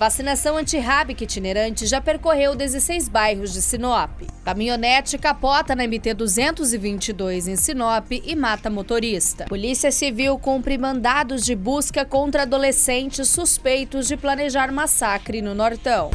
[0.00, 4.22] Vacinação antirrábica itinerante já percorreu 16 bairros de Sinop.
[4.42, 9.44] Caminhonete capota na MT-222 em Sinop e mata motorista.
[9.44, 16.10] Polícia Civil cumpre mandados de busca contra adolescentes suspeitos de planejar massacre no Nortão.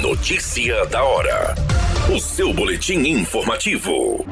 [0.00, 1.54] Notícia da hora.
[2.10, 4.24] O seu boletim informativo.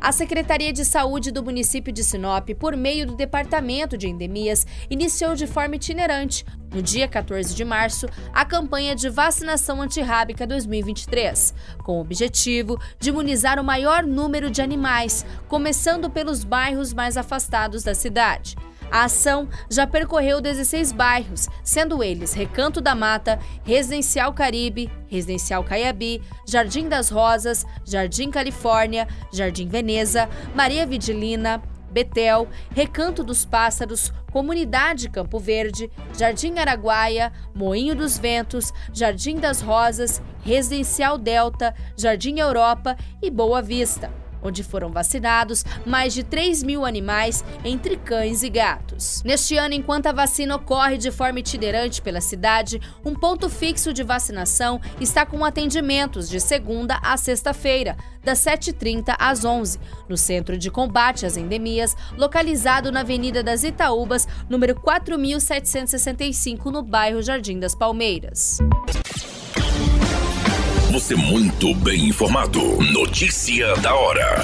[0.00, 5.34] A Secretaria de Saúde do município de Sinop, por meio do Departamento de Endemias, iniciou
[5.34, 11.98] de forma itinerante, no dia 14 de março, a campanha de vacinação antirrábica 2023, com
[11.98, 17.94] o objetivo de imunizar o maior número de animais, começando pelos bairros mais afastados da
[17.94, 18.56] cidade.
[18.90, 26.22] A ação já percorreu 16 bairros, sendo eles Recanto da Mata, Residencial Caribe, Residencial Caiabi,
[26.46, 35.38] Jardim das Rosas, Jardim Califórnia, Jardim Veneza, Maria Vidilina, Betel, Recanto dos Pássaros, Comunidade Campo
[35.38, 43.60] Verde, Jardim Araguaia, Moinho dos Ventos, Jardim das Rosas, Residencial Delta, Jardim Europa e Boa
[43.60, 44.10] Vista
[44.42, 49.22] onde foram vacinados mais de 3 mil animais, entre cães e gatos.
[49.24, 54.02] Neste ano, enquanto a vacina ocorre de forma itinerante pela cidade, um ponto fixo de
[54.02, 59.78] vacinação está com atendimentos de segunda a sexta-feira, das 7h30 às 11
[60.08, 67.22] no Centro de Combate às Endemias, localizado na Avenida das Itaúbas, número 4765, no bairro
[67.22, 68.58] Jardim das Palmeiras.
[70.90, 72.60] Você muito bem informado.
[72.92, 74.42] Notícia da hora.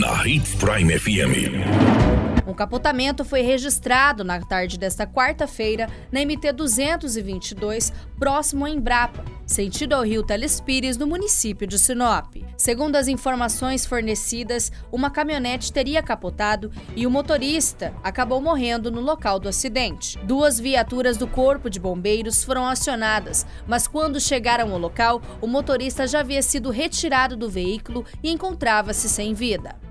[0.00, 2.33] Na Hits Prime FM.
[2.46, 9.94] Um capotamento foi registrado na tarde desta quarta-feira na MT 222, próximo a Embrapa, sentido
[9.94, 12.36] ao rio Telespires, no município de Sinop.
[12.56, 19.38] Segundo as informações fornecidas, uma caminhonete teria capotado e o motorista acabou morrendo no local
[19.38, 20.18] do acidente.
[20.18, 26.06] Duas viaturas do Corpo de Bombeiros foram acionadas, mas quando chegaram ao local, o motorista
[26.06, 29.83] já havia sido retirado do veículo e encontrava-se sem vida.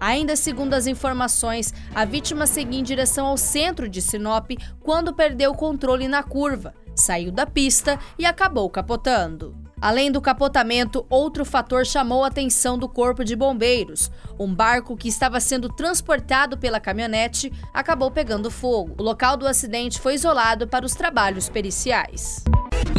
[0.00, 4.50] Ainda segundo as informações, a vítima seguia em direção ao centro de Sinop
[4.80, 9.54] quando perdeu o controle na curva, saiu da pista e acabou capotando.
[9.80, 14.10] Além do capotamento, outro fator chamou a atenção do Corpo de Bombeiros.
[14.38, 18.94] Um barco que estava sendo transportado pela caminhonete acabou pegando fogo.
[18.98, 22.44] O local do acidente foi isolado para os trabalhos periciais.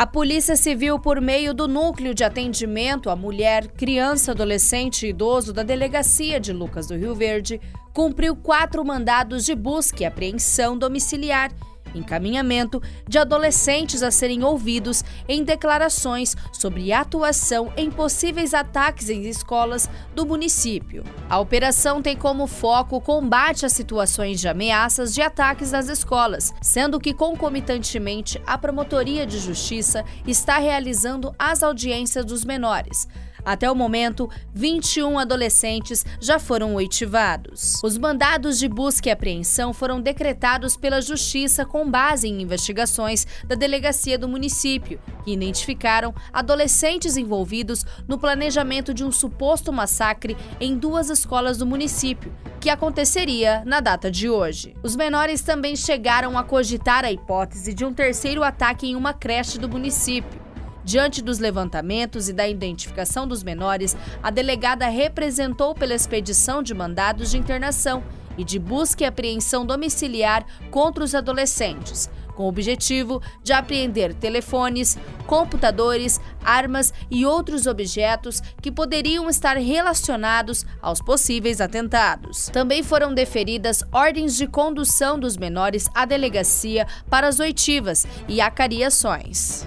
[0.00, 5.52] A Polícia Civil, por meio do Núcleo de Atendimento à Mulher, Criança, Adolescente e Idoso
[5.52, 7.60] da Delegacia de Lucas do Rio Verde,
[7.92, 11.52] cumpriu quatro mandados de busca e apreensão domiciliar
[11.94, 19.88] encaminhamento de adolescentes a serem ouvidos em declarações sobre atuação em possíveis ataques em escolas
[20.14, 21.04] do município.
[21.28, 26.52] A operação tem como foco o combate a situações de ameaças de ataques nas escolas,
[26.60, 33.08] sendo que concomitantemente a Promotoria de Justiça está realizando as audiências dos menores.
[33.44, 37.80] Até o momento, 21 adolescentes já foram oitivados.
[37.82, 43.54] Os mandados de busca e apreensão foram decretados pela Justiça com base em investigações da
[43.54, 51.10] delegacia do município, que identificaram adolescentes envolvidos no planejamento de um suposto massacre em duas
[51.10, 54.74] escolas do município, que aconteceria na data de hoje.
[54.82, 59.58] Os menores também chegaram a cogitar a hipótese de um terceiro ataque em uma creche
[59.58, 60.39] do município.
[60.84, 67.30] Diante dos levantamentos e da identificação dos menores, a delegada representou pela expedição de mandados
[67.30, 68.02] de internação
[68.36, 72.08] e de busca e apreensão domiciliar contra os adolescentes
[72.40, 74.96] com o objetivo de apreender telefones,
[75.26, 82.48] computadores, armas e outros objetos que poderiam estar relacionados aos possíveis atentados.
[82.48, 89.66] Também foram deferidas ordens de condução dos menores à delegacia para as oitivas e acariações.